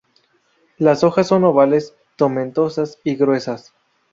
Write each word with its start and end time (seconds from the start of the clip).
Las 0.79 1.03
hojas 1.03 1.27
son 1.27 1.43
ovales, 1.43 1.93
tomentosas 2.15 2.97
y 3.03 3.15
gruesas. 3.17 3.71